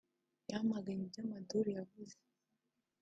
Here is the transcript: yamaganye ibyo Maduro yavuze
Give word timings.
yamaganye 0.51 1.03
ibyo 1.07 1.21
Maduro 1.29 1.69
yavuze 1.77 2.15